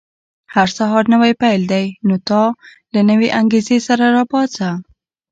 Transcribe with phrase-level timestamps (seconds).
[0.53, 2.45] •هر سهار نوی پیل دی، نو تل
[2.93, 4.69] له نوې انګېزې سره راپاڅه.